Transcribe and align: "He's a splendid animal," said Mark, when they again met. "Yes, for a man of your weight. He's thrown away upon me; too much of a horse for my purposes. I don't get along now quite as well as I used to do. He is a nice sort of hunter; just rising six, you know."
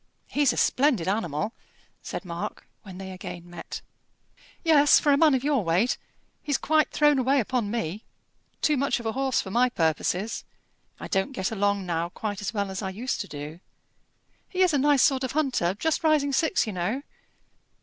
"He's 0.25 0.51
a 0.51 0.57
splendid 0.57 1.07
animal," 1.07 1.53
said 2.01 2.25
Mark, 2.25 2.67
when 2.81 2.97
they 2.97 3.11
again 3.11 3.47
met. 3.47 3.81
"Yes, 4.63 4.99
for 4.99 5.11
a 5.11 5.15
man 5.17 5.35
of 5.35 5.43
your 5.43 5.63
weight. 5.63 5.99
He's 6.41 6.57
thrown 6.57 7.19
away 7.19 7.39
upon 7.39 7.69
me; 7.69 8.03
too 8.63 8.77
much 8.77 8.99
of 8.99 9.05
a 9.05 9.11
horse 9.11 9.41
for 9.41 9.51
my 9.51 9.69
purposes. 9.69 10.43
I 10.99 11.07
don't 11.07 11.33
get 11.33 11.51
along 11.51 11.85
now 11.85 12.09
quite 12.09 12.41
as 12.41 12.51
well 12.51 12.71
as 12.71 12.81
I 12.81 12.89
used 12.89 13.21
to 13.21 13.27
do. 13.27 13.59
He 14.49 14.61
is 14.63 14.73
a 14.73 14.79
nice 14.79 15.03
sort 15.03 15.23
of 15.23 15.33
hunter; 15.33 15.75
just 15.75 16.03
rising 16.03 16.33
six, 16.33 16.65
you 16.65 16.73
know." 16.73 17.03